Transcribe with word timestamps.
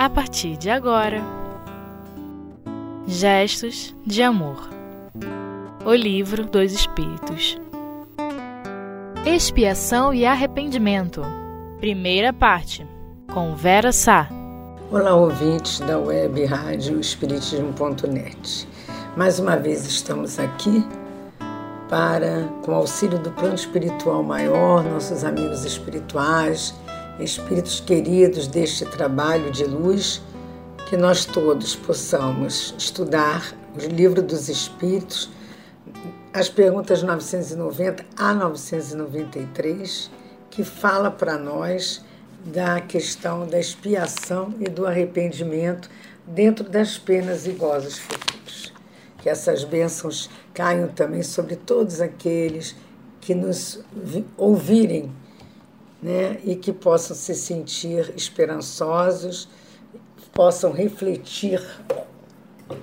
a 0.00 0.08
partir 0.08 0.56
de 0.56 0.70
agora. 0.70 1.20
Gestos 3.06 3.94
de 4.06 4.22
Amor 4.22 4.70
O 5.84 5.92
Livro 5.92 6.46
dos 6.46 6.72
Espíritos 6.72 7.58
Expiação 9.26 10.14
e 10.14 10.24
Arrependimento 10.24 11.20
Primeira 11.80 12.32
parte 12.32 12.86
Com 13.30 13.54
Vera 13.54 13.92
Sá 13.92 14.26
Olá, 14.90 15.14
ouvintes 15.14 15.80
da 15.80 15.98
web 15.98 16.46
rádio 16.46 16.98
Espiritismo.net. 16.98 18.66
Mais 19.14 19.38
uma 19.38 19.58
vez 19.58 19.84
estamos 19.84 20.38
aqui 20.38 20.82
para, 21.90 22.48
com 22.62 22.74
auxílio 22.74 23.18
do 23.18 23.30
plano 23.32 23.54
espiritual 23.54 24.22
maior, 24.22 24.82
nossos 24.82 25.24
amigos 25.24 25.66
espirituais, 25.66 26.74
espíritos 27.22 27.80
queridos 27.80 28.46
deste 28.46 28.84
trabalho 28.86 29.50
de 29.50 29.64
luz, 29.64 30.22
que 30.88 30.96
nós 30.96 31.24
todos 31.24 31.76
possamos 31.76 32.74
estudar 32.76 33.54
o 33.76 33.86
livro 33.86 34.22
dos 34.22 34.48
Espíritos, 34.48 35.30
as 36.32 36.48
perguntas 36.48 37.02
990 37.02 38.04
a 38.16 38.34
993, 38.34 40.10
que 40.50 40.64
fala 40.64 41.10
para 41.10 41.36
nós 41.36 42.04
da 42.44 42.80
questão 42.80 43.46
da 43.46 43.58
expiação 43.58 44.54
e 44.58 44.64
do 44.64 44.86
arrependimento 44.86 45.90
dentro 46.26 46.68
das 46.68 46.96
penas 46.96 47.46
e 47.46 47.50
gozos 47.50 47.98
futuros. 47.98 48.72
Que 49.18 49.28
essas 49.28 49.64
bênçãos 49.64 50.30
caiam 50.54 50.88
também 50.88 51.22
sobre 51.22 51.56
todos 51.56 52.00
aqueles 52.00 52.74
que 53.20 53.34
nos 53.34 53.84
ouvirem 54.36 55.12
né, 56.02 56.40
e 56.44 56.56
que 56.56 56.72
possam 56.72 57.16
se 57.16 57.34
sentir 57.34 58.12
esperançosos, 58.16 59.48
possam 60.32 60.72
refletir 60.72 61.62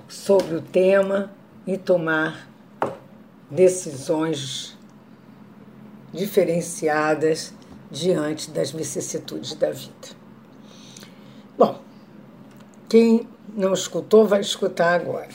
sobre 0.08 0.56
o 0.56 0.62
tema 0.62 1.32
e 1.66 1.78
tomar 1.78 2.48
decisões 3.50 4.78
diferenciadas 6.14 7.54
diante 7.90 8.52
das 8.52 8.72
vicissitudes 8.72 9.54
da 9.54 9.72
vida. 9.72 10.10
Bom, 11.58 11.82
quem 12.90 13.28
não 13.56 13.74
escutou 13.74 14.26
vai 14.26 14.42
escutar 14.42 14.94
agora. 14.94 15.30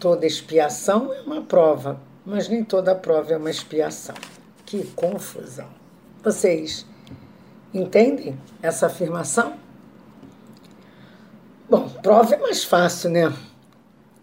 Toda 0.00 0.26
expiação 0.26 1.12
é 1.12 1.20
uma 1.20 1.42
prova, 1.42 2.00
mas 2.24 2.48
nem 2.48 2.64
toda 2.64 2.94
prova 2.94 3.32
é 3.32 3.36
uma 3.36 3.50
expiação. 3.50 4.14
Que 4.66 4.84
confusão! 4.88 5.83
Vocês 6.24 6.86
entendem 7.74 8.34
essa 8.62 8.86
afirmação? 8.86 9.56
Bom, 11.68 11.86
prova 12.02 12.34
é 12.34 12.38
mais 12.38 12.64
fácil, 12.64 13.10
né? 13.10 13.30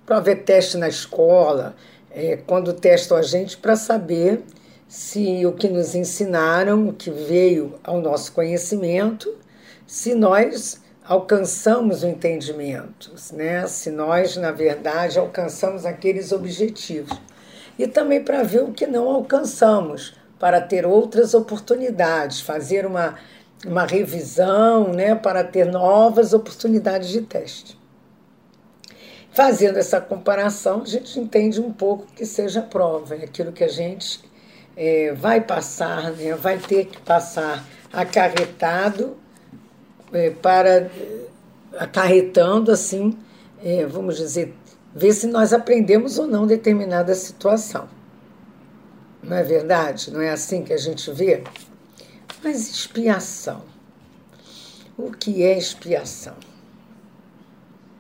Prova 0.04 0.32
é 0.32 0.36
teste 0.36 0.78
na 0.78 0.90
escola, 0.90 1.76
é, 2.10 2.38
quando 2.38 2.74
testam 2.74 3.16
a 3.16 3.22
gente 3.22 3.56
para 3.56 3.76
saber 3.76 4.44
se 4.88 5.46
o 5.46 5.52
que 5.52 5.70
nos 5.70 5.94
ensinaram, 5.94 6.90
o 6.90 6.94
que 6.94 7.12
veio 7.12 7.76
ao 7.84 8.02
nosso 8.02 8.32
conhecimento, 8.32 9.38
se 9.86 10.16
nós 10.16 10.82
alcançamos 11.06 12.02
o 12.02 12.08
entendimento, 12.08 13.14
né? 13.34 13.68
se 13.68 13.92
nós, 13.92 14.36
na 14.38 14.52
verdade, 14.52 15.20
alcançamos 15.20 15.86
aqueles 15.86 16.32
objetivos. 16.32 17.16
E 17.78 17.86
também 17.86 18.24
para 18.24 18.42
ver 18.42 18.64
o 18.64 18.72
que 18.72 18.88
não 18.88 19.08
alcançamos, 19.08 20.16
para 20.42 20.60
ter 20.60 20.88
outras 20.88 21.36
oportunidades, 21.36 22.42
fazer 22.42 22.84
uma, 22.84 23.14
uma 23.64 23.86
revisão 23.86 24.92
né, 24.92 25.14
para 25.14 25.44
ter 25.44 25.68
novas 25.68 26.34
oportunidades 26.34 27.10
de 27.10 27.22
teste. 27.22 27.80
Fazendo 29.32 29.78
essa 29.78 30.02
comparação, 30.02 30.82
a 30.82 30.86
gente 30.86 31.20
entende 31.20 31.62
um 31.62 31.72
pouco 31.72 32.08
que 32.16 32.26
seja 32.26 32.60
prova, 32.60 33.14
é 33.16 33.24
aquilo 33.24 33.52
que 33.52 33.64
a 33.64 33.68
gente 33.68 34.20
é, 34.76 35.14
vai 35.14 35.42
passar, 35.42 36.12
né, 36.14 36.34
vai 36.34 36.58
ter 36.58 36.86
que 36.86 37.00
passar 37.02 37.64
acarretado 37.94 39.16
é, 40.12 40.32
para 40.32 40.90
acarretando 41.78 42.72
assim, 42.72 43.16
é, 43.64 43.86
vamos 43.86 44.18
dizer, 44.18 44.56
ver 44.92 45.14
se 45.14 45.28
nós 45.28 45.54
aprendemos 45.54 46.18
ou 46.18 46.26
não 46.26 46.48
determinada 46.48 47.14
situação. 47.14 48.01
Não 49.24 49.38
é 49.38 49.44
verdade? 49.44 50.12
Não 50.12 50.22
é 50.22 50.30
assim 50.30 50.64
que 50.64 50.74
a 50.74 50.78
gente 50.78 51.12
vê? 51.12 51.44
Mas 52.44 52.70
expiação. 52.70 53.64
O 54.98 55.12
que 55.12 55.44
é 55.44 55.58
expiação? 55.58 56.36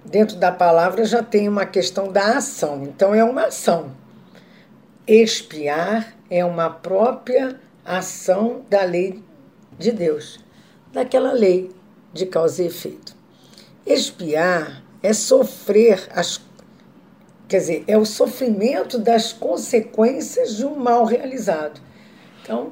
Dentro 0.03 0.35
da 0.37 0.51
palavra 0.51 1.05
já 1.05 1.21
tem 1.21 1.47
uma 1.47 1.65
questão 1.65 2.11
da 2.11 2.37
ação, 2.37 2.83
então 2.83 3.13
é 3.13 3.23
uma 3.23 3.45
ação. 3.45 3.91
Expiar 5.05 6.15
é 6.29 6.43
uma 6.43 6.69
própria 6.69 7.59
ação 7.85 8.65
da 8.69 8.83
lei 8.83 9.23
de 9.77 9.91
Deus, 9.91 10.39
daquela 10.91 11.31
lei 11.33 11.71
de 12.13 12.25
causa 12.25 12.63
e 12.63 12.67
efeito. 12.67 13.15
Expiar 13.85 14.83
é 15.03 15.13
sofrer 15.13 16.07
as 16.11 16.37
Quer 17.51 17.57
dizer, 17.57 17.83
é 17.85 17.97
o 17.97 18.05
sofrimento 18.05 18.97
das 18.97 19.33
consequências 19.33 20.55
de 20.55 20.65
um 20.65 20.77
mal 20.77 21.03
realizado. 21.03 21.81
Então, 22.41 22.71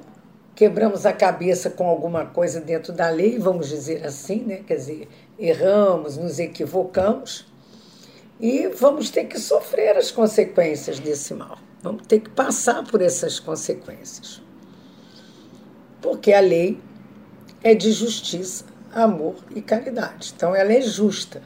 quebramos 0.55 1.05
a 1.05 1.11
cabeça 1.11 1.69
com 1.69 1.85
alguma 1.85 2.27
coisa 2.27 2.61
dentro 2.61 2.93
da 2.93 3.09
lei, 3.09 3.37
vamos 3.37 3.67
dizer 3.67 4.05
assim, 4.05 4.39
né? 4.45 4.61
Quer 4.65 4.75
dizer, 4.77 5.09
erramos, 5.37 6.15
nos 6.15 6.39
equivocamos 6.39 7.45
e 8.39 8.69
vamos 8.69 9.09
ter 9.09 9.25
que 9.25 9.37
sofrer 9.37 9.97
as 9.97 10.11
consequências 10.11 10.97
desse 10.97 11.33
mal. 11.33 11.57
Vamos 11.81 12.07
ter 12.07 12.21
que 12.21 12.29
passar 12.29 12.81
por 12.85 13.01
essas 13.01 13.37
consequências. 13.37 14.41
Porque 16.01 16.31
a 16.31 16.39
lei 16.39 16.79
é 17.61 17.75
de 17.75 17.91
justiça, 17.91 18.63
amor 18.93 19.35
e 19.53 19.61
caridade. 19.61 20.31
Então, 20.33 20.55
ela 20.55 20.71
é 20.71 20.79
justa 20.79 21.41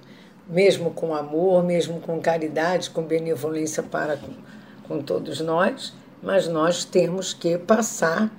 mesmo 0.47 0.91
com 0.91 1.15
amor, 1.15 1.63
mesmo 1.63 1.99
com 1.99 2.19
caridade, 2.19 2.89
com 2.89 3.03
benevolência 3.03 3.81
para 3.81 4.17
com, 4.17 4.33
com 4.87 5.01
todos 5.01 5.39
nós, 5.39 5.93
mas 6.21 6.47
nós 6.47 6.85
temos 6.85 7.33
que 7.33 7.57
passar 7.57 8.31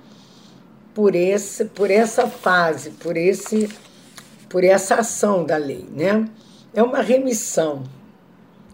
por 0.93 1.15
esse 1.15 1.65
por 1.65 1.91
essa 1.91 2.27
fase, 2.27 2.91
por 2.91 3.17
esse 3.17 3.69
por 4.49 4.63
essa 4.63 4.95
ação 4.95 5.43
da 5.43 5.57
lei, 5.57 5.85
né? 5.91 6.27
É 6.73 6.81
uma 6.81 7.01
remissão 7.01 7.83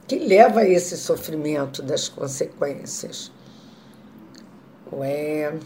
que 0.07 0.19
leva 0.19 0.61
a 0.61 0.67
esse 0.67 0.97
sofrimento 0.97 1.81
das 1.81 2.09
consequências. 2.09 3.31
Ué, 4.91 5.57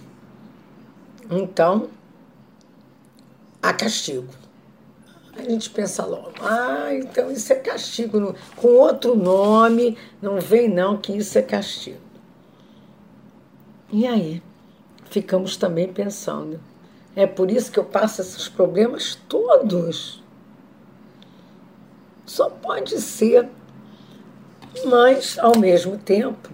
então, 1.31 1.89
há 3.61 3.73
castigo. 3.73 4.44
A 5.45 5.49
gente 5.49 5.69
pensa 5.69 6.03
logo, 6.03 6.31
ah, 6.41 6.89
então 6.91 7.29
isso 7.31 7.53
é 7.53 7.57
castigo. 7.57 8.35
Com 8.55 8.67
outro 8.67 9.15
nome, 9.15 9.95
não 10.19 10.41
vem 10.41 10.67
não 10.67 10.97
que 10.97 11.15
isso 11.15 11.37
é 11.37 11.41
castigo. 11.43 11.99
E 13.91 14.07
aí? 14.07 14.41
Ficamos 15.11 15.55
também 15.55 15.93
pensando. 15.93 16.59
É 17.15 17.27
por 17.27 17.51
isso 17.51 17.71
que 17.71 17.77
eu 17.77 17.85
passo 17.85 18.21
esses 18.21 18.49
problemas 18.49 19.19
todos. 19.29 20.23
Só 22.25 22.49
pode 22.49 22.99
ser. 22.99 23.47
Mas, 24.85 25.37
ao 25.37 25.57
mesmo 25.57 25.97
tempo, 25.97 26.49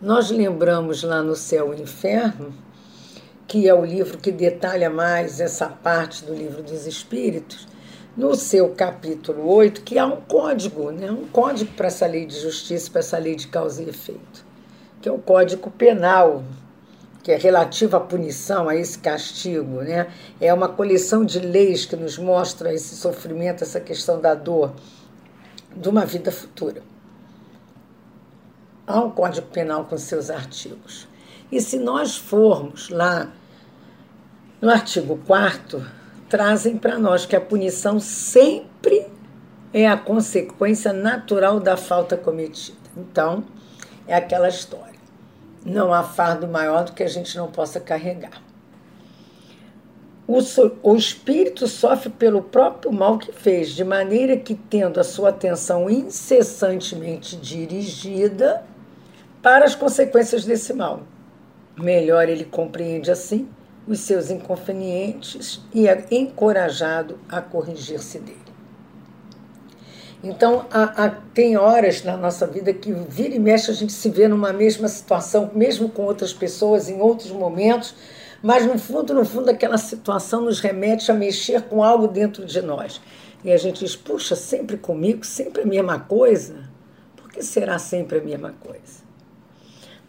nós 0.00 0.30
lembramos 0.30 1.02
lá 1.02 1.22
no 1.22 1.36
Céu 1.36 1.74
e 1.74 1.82
Inferno, 1.82 2.54
que 3.46 3.68
é 3.68 3.74
o 3.74 3.84
livro 3.84 4.16
que 4.16 4.32
detalha 4.32 4.88
mais 4.88 5.40
essa 5.40 5.68
parte 5.68 6.24
do 6.24 6.34
livro 6.34 6.62
dos 6.62 6.86
Espíritos, 6.86 7.68
no 8.16 8.34
seu 8.34 8.70
capítulo 8.70 9.48
8, 9.48 9.82
que 9.82 9.98
há 9.98 10.06
um 10.06 10.20
código, 10.20 10.90
né? 10.90 11.10
um 11.10 11.26
código 11.26 11.72
para 11.72 11.86
essa 11.86 12.06
lei 12.06 12.26
de 12.26 12.38
justiça, 12.38 12.90
para 12.90 13.00
essa 13.00 13.18
lei 13.18 13.36
de 13.36 13.48
causa 13.48 13.82
e 13.82 13.88
efeito, 13.88 14.44
que 15.00 15.08
é 15.08 15.12
o 15.12 15.18
Código 15.18 15.70
Penal, 15.70 16.42
que 17.22 17.30
é 17.30 17.36
relativo 17.36 17.96
à 17.96 18.00
punição, 18.00 18.68
a 18.68 18.74
esse 18.74 18.98
castigo. 18.98 19.82
Né? 19.82 20.08
É 20.40 20.52
uma 20.52 20.68
coleção 20.68 21.24
de 21.24 21.38
leis 21.38 21.84
que 21.84 21.96
nos 21.96 22.18
mostra 22.18 22.72
esse 22.74 22.96
sofrimento, 22.96 23.62
essa 23.62 23.80
questão 23.80 24.20
da 24.20 24.34
dor 24.34 24.72
de 25.74 25.88
uma 25.88 26.04
vida 26.04 26.32
futura. 26.32 26.82
Há 28.86 29.00
um 29.00 29.10
Código 29.10 29.46
Penal 29.48 29.84
com 29.84 29.96
seus 29.96 30.30
artigos. 30.30 31.06
E 31.52 31.60
se 31.60 31.78
nós 31.78 32.16
formos 32.16 32.88
lá 32.88 33.30
no 34.60 34.68
artigo 34.68 35.18
4 35.26 35.99
trazem 36.30 36.78
para 36.78 36.96
nós 36.96 37.26
que 37.26 37.34
a 37.34 37.40
punição 37.40 37.98
sempre 37.98 39.04
é 39.74 39.86
a 39.86 39.96
consequência 39.96 40.92
natural 40.92 41.58
da 41.58 41.76
falta 41.76 42.16
cometida. 42.16 42.78
Então, 42.96 43.44
é 44.06 44.14
aquela 44.14 44.48
história. 44.48 44.98
Não 45.66 45.92
há 45.92 46.02
fardo 46.04 46.46
maior 46.46 46.84
do 46.84 46.92
que 46.92 47.02
a 47.02 47.08
gente 47.08 47.36
não 47.36 47.50
possa 47.50 47.80
carregar. 47.80 48.40
o, 50.26 50.38
o 50.82 50.96
espírito 50.96 51.66
sofre 51.66 52.08
pelo 52.08 52.42
próprio 52.42 52.92
mal 52.92 53.18
que 53.18 53.32
fez, 53.32 53.70
de 53.70 53.84
maneira 53.84 54.36
que, 54.36 54.54
tendo 54.54 55.00
a 55.00 55.04
sua 55.04 55.30
atenção 55.30 55.90
incessantemente 55.90 57.36
dirigida 57.36 58.64
para 59.42 59.64
as 59.64 59.74
consequências 59.74 60.44
desse 60.44 60.72
mal, 60.72 61.02
melhor 61.76 62.28
ele 62.28 62.44
compreende 62.44 63.10
assim 63.10 63.48
os 63.86 64.00
seus 64.00 64.30
inconvenientes 64.30 65.60
e 65.74 65.88
é 65.88 66.06
encorajado 66.10 67.18
a 67.28 67.40
corrigir-se 67.40 68.18
dele. 68.18 68.50
Então, 70.22 70.66
há, 70.70 71.04
há, 71.04 71.08
tem 71.32 71.56
horas 71.56 72.04
na 72.04 72.16
nossa 72.16 72.46
vida 72.46 72.74
que 72.74 72.92
vira 72.92 73.34
e 73.34 73.38
mexe 73.38 73.70
a 73.70 73.74
gente 73.74 73.92
se 73.92 74.10
vê 74.10 74.28
numa 74.28 74.52
mesma 74.52 74.86
situação, 74.86 75.50
mesmo 75.54 75.88
com 75.88 76.02
outras 76.02 76.32
pessoas, 76.32 76.90
em 76.90 77.00
outros 77.00 77.30
momentos, 77.30 77.94
mas 78.42 78.66
no 78.66 78.78
fundo, 78.78 79.14
no 79.14 79.24
fundo, 79.24 79.50
aquela 79.50 79.78
situação 79.78 80.42
nos 80.42 80.60
remete 80.60 81.10
a 81.10 81.14
mexer 81.14 81.62
com 81.62 81.82
algo 81.82 82.06
dentro 82.06 82.44
de 82.44 82.60
nós. 82.60 83.00
E 83.42 83.50
a 83.50 83.56
gente 83.56 83.82
diz, 83.84 83.96
puxa, 83.96 84.36
sempre 84.36 84.76
comigo, 84.76 85.24
sempre 85.24 85.62
a 85.62 85.66
mesma 85.66 85.98
coisa? 85.98 86.68
Por 87.16 87.30
que 87.30 87.42
será 87.42 87.78
sempre 87.78 88.18
a 88.18 88.22
mesma 88.22 88.54
coisa? 88.60 89.00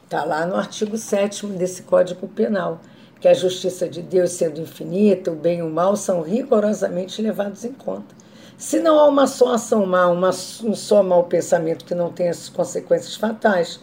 Está 0.03 0.25
lá 0.25 0.45
no 0.45 0.55
artigo 0.57 0.97
7 0.97 1.45
desse 1.47 1.83
Código 1.83 2.27
Penal, 2.27 2.81
que 3.21 3.27
a 3.27 3.33
justiça 3.35 3.87
de 3.87 4.01
Deus, 4.01 4.31
sendo 4.31 4.59
infinita, 4.59 5.31
o 5.31 5.35
bem 5.35 5.59
e 5.59 5.61
o 5.61 5.69
mal 5.69 5.95
são 5.95 6.23
rigorosamente 6.23 7.21
levados 7.21 7.63
em 7.63 7.71
conta. 7.71 8.15
Se 8.57 8.79
não 8.79 8.97
há 8.97 9.07
uma 9.07 9.27
só 9.27 9.53
ação 9.53 9.85
má, 9.85 10.07
uma, 10.07 10.29
um 10.29 10.75
só 10.75 11.03
mau 11.03 11.25
pensamento 11.25 11.85
que 11.85 11.93
não 11.93 12.11
tenha 12.11 12.31
as 12.31 12.49
consequências 12.49 13.15
fatais, 13.15 13.79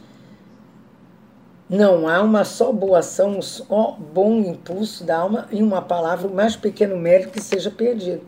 não 1.71 2.09
há 2.09 2.21
uma 2.21 2.45
só 2.45 2.73
boa 2.73 2.99
ação, 2.99 3.39
um 3.39 3.43
só 3.43 3.97
bom 4.13 4.41
impulso 4.41 5.05
da 5.05 5.19
alma 5.19 5.47
em 5.53 5.63
uma 5.63 5.83
palavra, 5.83 6.27
o 6.27 6.35
mais 6.35 6.57
pequeno 6.57 6.97
mérito 6.97 7.31
que 7.31 7.41
seja 7.41 7.71
perdido. 7.71 8.23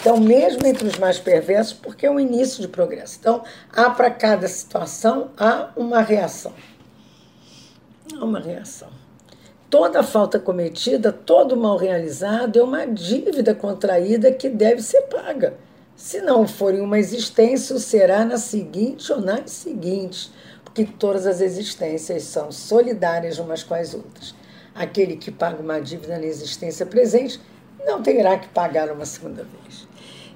Então, 0.00 0.16
mesmo 0.18 0.64
entre 0.64 0.86
os 0.86 0.96
mais 0.96 1.18
perversos, 1.18 1.72
porque 1.72 2.06
é 2.06 2.10
um 2.10 2.20
início 2.20 2.60
de 2.60 2.68
progresso. 2.68 3.16
Então, 3.18 3.42
há 3.72 3.90
para 3.90 4.10
cada 4.10 4.46
situação 4.46 5.30
há 5.36 5.70
uma 5.76 6.00
reação. 6.02 6.52
Há 8.14 8.24
uma 8.24 8.38
reação. 8.38 9.01
Toda 9.72 10.02
falta 10.02 10.38
cometida, 10.38 11.10
todo 11.10 11.56
mal 11.56 11.78
realizado 11.78 12.58
é 12.58 12.62
uma 12.62 12.86
dívida 12.86 13.54
contraída 13.54 14.30
que 14.30 14.50
deve 14.50 14.82
ser 14.82 15.00
paga. 15.04 15.54
Se 15.96 16.20
não 16.20 16.46
for 16.46 16.74
em 16.74 16.82
uma 16.82 16.98
existência, 16.98 17.78
será 17.78 18.22
na 18.22 18.36
seguinte 18.36 19.10
ou 19.10 19.18
nas 19.18 19.50
seguintes 19.50 20.30
que 20.74 20.84
todas 20.84 21.26
as 21.26 21.40
existências 21.40 22.24
são 22.24 22.52
solidárias 22.52 23.38
umas 23.38 23.62
com 23.62 23.72
as 23.72 23.94
outras. 23.94 24.34
Aquele 24.74 25.16
que 25.16 25.30
paga 25.30 25.62
uma 25.62 25.80
dívida 25.80 26.18
na 26.18 26.26
existência 26.26 26.84
presente 26.84 27.40
não 27.86 28.02
terá 28.02 28.38
que 28.38 28.48
pagar 28.48 28.92
uma 28.92 29.06
segunda 29.06 29.42
vez. 29.42 29.88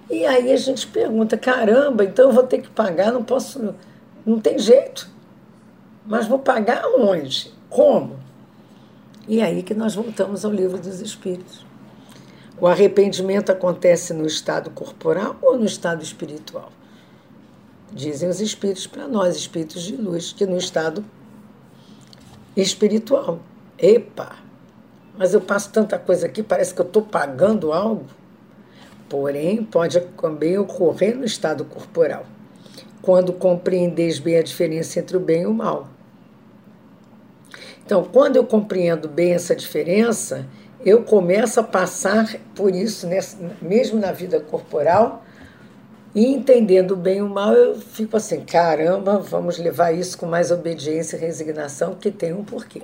E 0.09 0.25
aí 0.25 0.51
a 0.51 0.57
gente 0.57 0.87
pergunta: 0.87 1.37
caramba, 1.37 2.05
então 2.05 2.31
eu 2.31 2.33
vou 2.33 2.45
ter 2.45 2.63
que 2.63 2.71
pagar, 2.71 3.13
não 3.13 3.23
posso, 3.23 3.75
não 4.25 4.41
tem 4.41 4.59
jeito. 4.59 5.11
Mas 6.07 6.27
vou 6.27 6.39
pagar 6.39 6.87
onde? 6.99 7.53
Como? 7.69 8.25
E 9.29 9.43
aí 9.43 9.63
que 9.63 9.75
nós 9.75 9.95
voltamos 9.95 10.45
ao 10.45 10.53
livro 10.53 10.79
dos 10.79 11.01
Espíritos. 11.01 11.67
O 12.61 12.67
arrependimento 12.67 13.51
acontece 13.51 14.15
no 14.15 14.25
estado 14.25 14.71
corporal 14.71 15.37
ou 15.43 15.59
no 15.59 15.67
estado 15.67 16.03
espiritual? 16.03 16.71
Dizem 17.93 18.29
os 18.29 18.41
espíritos 18.41 18.87
para 18.87 19.09
nós, 19.09 19.37
espíritos 19.37 19.83
de 19.83 19.97
luz, 19.97 20.33
que 20.33 20.47
no 20.47 20.57
estado 20.57 21.05
espiritual. 22.57 23.41
Epa! 23.77 24.37
Mas 25.19 25.35
eu 25.35 25.41
passo 25.41 25.71
tanta 25.71 25.99
coisa 25.99 26.27
aqui, 26.27 26.43
parece 26.43 26.73
que 26.73 26.81
eu 26.81 26.87
estou 26.87 27.03
pagando 27.03 27.73
algo. 27.73 28.07
Porém, 29.09 29.65
pode 29.65 30.01
também 30.01 30.57
ocorrer 30.57 31.17
no 31.17 31.25
estado 31.25 31.65
corporal, 31.65 32.27
quando 33.03 33.33
compreendeis 33.33 34.19
bem 34.19 34.39
a 34.39 34.43
diferença 34.43 34.99
entre 34.99 35.17
o 35.17 35.21
bem 35.21 35.43
e 35.43 35.47
o 35.47 35.55
mal. 35.55 35.96
Então, 37.87 38.03
quando 38.03 38.35
eu 38.35 38.45
compreendo 38.45 39.09
bem 39.09 39.33
essa 39.33 39.55
diferença, 39.55 40.45
eu 40.85 41.05
começo 41.05 41.61
a 41.61 41.63
passar 41.63 42.35
por 42.53 42.75
isso, 42.75 43.09
mesmo 43.63 44.01
na 44.01 44.11
vida 44.11 44.41
corporal, 44.41 45.25
e 46.13 46.27
entendendo 46.27 46.97
bem 46.97 47.23
o 47.23 47.29
mal, 47.29 47.53
eu 47.55 47.79
fico 47.79 48.17
assim: 48.17 48.41
caramba, 48.41 49.19
vamos 49.19 49.57
levar 49.57 49.93
isso 49.93 50.19
com 50.19 50.27
mais 50.27 50.51
obediência 50.51 51.17
e 51.17 51.21
resignação, 51.21 51.95
que 51.95 52.11
tem 52.11 52.33
um 52.33 52.43
porquê. 52.43 52.83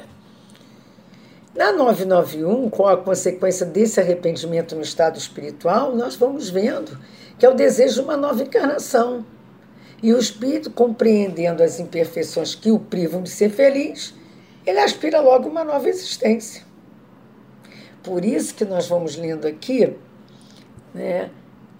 Na 1.52 1.72
991, 1.72 2.70
com 2.70 2.86
a 2.86 2.96
consequência 2.96 3.66
desse 3.66 3.98
arrependimento 3.98 4.76
no 4.76 4.82
estado 4.82 5.18
espiritual, 5.18 5.96
nós 5.96 6.14
vamos 6.14 6.48
vendo 6.48 6.96
que 7.36 7.44
é 7.44 7.48
o 7.48 7.54
desejo 7.54 7.94
de 7.94 8.00
uma 8.02 8.16
nova 8.16 8.40
encarnação. 8.40 9.26
E 10.00 10.14
o 10.14 10.18
espírito, 10.18 10.70
compreendendo 10.70 11.60
as 11.60 11.80
imperfeições 11.80 12.54
que 12.54 12.70
o 12.70 12.78
privam 12.78 13.20
de 13.20 13.30
ser 13.30 13.50
feliz, 13.50 14.14
ele 14.66 14.78
aspira 14.78 15.20
logo 15.20 15.48
uma 15.48 15.64
nova 15.64 15.88
existência. 15.88 16.64
Por 18.02 18.24
isso 18.24 18.54
que 18.54 18.64
nós 18.64 18.88
vamos 18.88 19.16
lendo 19.16 19.46
aqui, 19.46 19.96
né, 20.92 21.30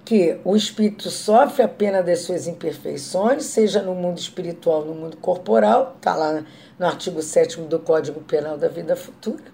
que 0.05 0.39
o 0.45 0.57
espírito 0.57 1.11
sofre 1.11 1.63
a 1.63 1.69
pena 1.69 2.03
das 2.03 2.21
suas 2.21 2.47
imperfeições, 2.47 3.45
seja 3.45 3.83
no 3.83 3.95
mundo 3.95 4.19
espiritual, 4.19 4.85
no 4.85 4.95
mundo 4.95 5.17
corporal, 5.17 5.95
está 5.97 6.15
lá 6.15 6.45
no 6.79 6.87
artigo 6.87 7.23
7 7.23 7.61
do 7.63 7.79
Código 7.79 8.21
Penal 8.21 8.59
da 8.59 8.69
Vida 8.69 8.97
Futura. 8.97 9.45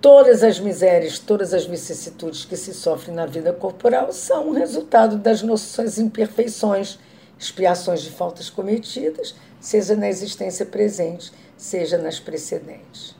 Todas 0.00 0.42
as 0.42 0.58
misérias, 0.58 1.18
todas 1.18 1.54
as 1.54 1.64
vicissitudes 1.64 2.44
que 2.44 2.56
se 2.56 2.74
sofrem 2.74 3.14
na 3.14 3.24
vida 3.24 3.52
corporal 3.52 4.12
são 4.12 4.50
resultado 4.50 5.16
das 5.16 5.42
nossas 5.42 5.98
imperfeições, 5.98 6.98
expiações 7.42 8.02
de 8.02 8.10
faltas 8.10 8.48
cometidas, 8.48 9.34
seja 9.60 9.96
na 9.96 10.08
existência 10.08 10.64
presente, 10.64 11.32
seja 11.56 11.98
nas 11.98 12.18
precedentes. 12.18 13.16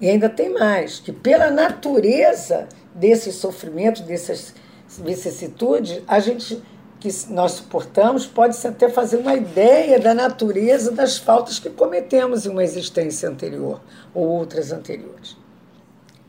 E 0.00 0.08
ainda 0.08 0.28
tem 0.28 0.52
mais, 0.52 1.00
que 1.00 1.12
pela 1.12 1.50
natureza 1.50 2.68
desses 2.94 3.36
sofrimentos, 3.36 4.02
dessas 4.02 4.54
vicissitudes, 4.98 6.02
a 6.06 6.20
gente 6.20 6.62
que 6.98 7.10
nós 7.28 7.52
suportamos 7.52 8.26
pode-se 8.26 8.66
até 8.66 8.88
fazer 8.88 9.18
uma 9.18 9.34
ideia 9.34 10.00
da 10.00 10.14
natureza 10.14 10.90
das 10.90 11.18
faltas 11.18 11.58
que 11.58 11.70
cometemos 11.70 12.46
em 12.46 12.48
uma 12.48 12.64
existência 12.64 13.28
anterior 13.28 13.80
ou 14.14 14.26
outras 14.26 14.72
anteriores. 14.72 15.36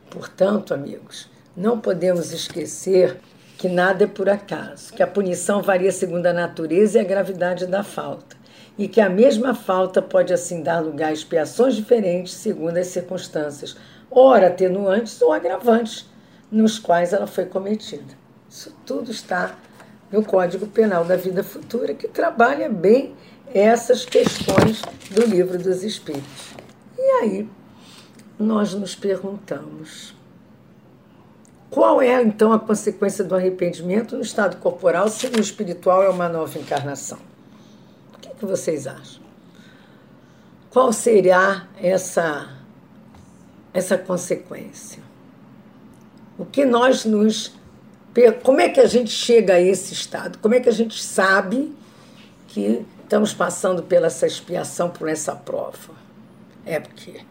Portanto, 0.10 0.74
amigos, 0.74 1.30
não 1.56 1.80
podemos 1.80 2.32
esquecer 2.32 3.20
que 3.58 3.68
nada 3.68 4.04
é 4.04 4.08
por 4.08 4.30
acaso, 4.30 4.94
que 4.94 5.02
a 5.02 5.08
punição 5.08 5.62
varia 5.62 5.92
segundo 5.92 6.28
a 6.28 6.34
natureza 6.34 6.98
e 6.98 7.02
a 7.02 7.08
gravidade 7.08 7.66
da 7.66 7.84
falta, 7.84 8.38
e 8.78 8.88
que 8.88 9.02
a 9.02 9.10
mesma 9.10 9.56
falta 9.56 10.02
pode 10.02 10.32
assim 10.32 10.62
dar 10.62 10.80
lugar 10.80 11.10
a 11.10 11.14
expiações 11.14 11.76
diferentes 11.76 12.34
segundo 12.34 12.78
as 12.78 12.88
circunstâncias, 12.88 13.76
ora 14.12 14.48
atenuantes 14.48 15.22
ou 15.22 15.34
agravantes 15.34 16.08
nos 16.52 16.78
quais 16.78 17.14
ela 17.14 17.28
foi 17.28 17.46
cometida. 17.46 18.16
Isso 18.50 18.74
tudo 18.86 19.12
está 19.12 19.58
no 20.12 20.24
Código 20.24 20.68
Penal 20.68 21.04
da 21.04 21.16
Vida 21.18 21.44
Futura, 21.44 21.94
que 21.94 22.08
trabalha 22.08 22.70
bem 22.70 23.16
essas 23.54 24.06
questões 24.06 24.82
do 25.12 25.26
Livro 25.26 25.58
dos 25.58 25.84
Espíritos. 25.84 26.56
E 26.98 27.02
aí 27.02 27.50
nós 28.40 28.74
nos 28.74 28.96
perguntamos: 28.96 30.16
qual 31.70 32.02
é 32.02 32.22
então 32.22 32.54
a 32.54 32.60
consequência 32.60 33.24
do 33.24 33.36
arrependimento 33.36 34.16
no 34.16 34.22
estado 34.22 34.58
corporal 34.58 35.10
se 35.10 35.30
no 35.30 35.40
espiritual 35.40 36.04
é 36.04 36.10
uma 36.10 36.30
nova 36.30 36.58
encarnação? 36.58 37.20
O 38.16 38.20
que, 38.20 38.30
é 38.30 38.32
que 38.32 38.46
vocês 38.46 38.88
acham? 38.88 39.22
Qual 40.70 40.94
será 40.94 41.68
essa, 41.82 42.50
essa 43.74 43.98
consequência? 43.98 45.02
O 46.38 46.46
que 46.46 46.66
nós 46.66 47.04
nos. 47.04 47.56
Como 48.44 48.60
é 48.60 48.70
que 48.70 48.80
a 48.80 48.88
gente 48.88 49.12
chega 49.12 49.56
a 49.56 49.62
esse 49.62 49.94
estado? 49.94 50.40
Como 50.40 50.56
é 50.56 50.60
que 50.60 50.70
a 50.70 50.74
gente 50.74 51.04
sabe 51.04 51.76
que 52.48 52.86
estamos 53.04 53.34
passando 53.34 53.84
pela 53.84 54.08
essa 54.08 54.26
expiação, 54.26 54.90
por 54.90 55.08
essa 55.08 55.36
prova? 55.36 55.94
É 56.66 56.80
porque 56.80 57.22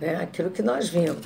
né, 0.00 0.16
aquilo 0.16 0.50
que 0.50 0.62
nós 0.62 0.88
vimos. 0.88 1.24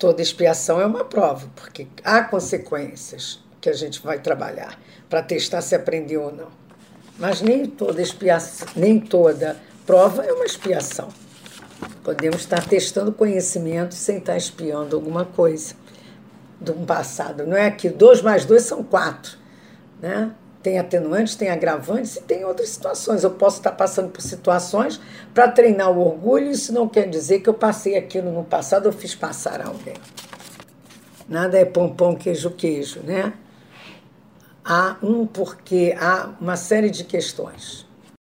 Toda 0.00 0.22
expiação 0.22 0.80
é 0.80 0.86
uma 0.86 1.04
prova, 1.04 1.46
porque 1.54 1.86
há 2.02 2.24
consequências 2.24 3.38
que 3.60 3.68
a 3.68 3.74
gente 3.74 4.00
vai 4.02 4.18
trabalhar 4.18 4.80
para 5.10 5.22
testar 5.22 5.60
se 5.60 5.74
aprendeu 5.74 6.22
ou 6.22 6.32
não. 6.32 6.48
Mas 7.18 7.42
nem 7.42 7.66
toda 7.66 8.00
expiação, 8.00 8.66
nem 8.74 8.98
toda 8.98 9.58
prova 9.84 10.24
é 10.24 10.32
uma 10.32 10.46
expiação. 10.46 11.10
Podemos 12.02 12.40
estar 12.40 12.66
testando 12.66 13.12
conhecimento 13.12 13.94
sem 13.94 14.16
estar 14.16 14.38
espiando 14.38 14.96
alguma 14.96 15.26
coisa 15.26 15.74
do 16.58 16.72
passado. 16.72 17.46
Não 17.46 17.56
é 17.56 17.70
que 17.70 17.90
dois 17.90 18.22
mais 18.22 18.46
dois 18.46 18.62
são 18.62 18.82
quatro, 18.82 19.36
né? 20.00 20.30
Tem 20.62 20.78
atenuantes, 20.78 21.34
tem 21.34 21.48
agravantes 21.48 22.16
e 22.16 22.22
tem 22.22 22.44
outras 22.44 22.68
situações. 22.68 23.24
Eu 23.24 23.30
posso 23.30 23.58
estar 23.58 23.72
passando 23.72 24.10
por 24.10 24.20
situações 24.20 25.00
para 25.32 25.48
treinar 25.48 25.90
o 25.90 26.00
orgulho, 26.00 26.50
isso 26.50 26.72
não 26.72 26.88
quer 26.88 27.08
dizer 27.08 27.40
que 27.40 27.48
eu 27.48 27.54
passei 27.54 27.96
aquilo 27.96 28.30
no 28.30 28.44
passado, 28.44 28.86
eu 28.86 28.92
fiz 28.92 29.14
passar 29.14 29.66
alguém. 29.66 29.94
Nada 31.28 31.58
é 31.58 31.64
pão, 31.64 32.14
queijo, 32.14 32.50
queijo, 32.50 33.00
né? 33.00 33.32
Há 34.64 34.96
um 35.02 35.26
porquê, 35.26 35.96
há 35.98 36.30
uma 36.40 36.56
série 36.56 36.90
de 36.90 37.04
questões. 37.04 37.86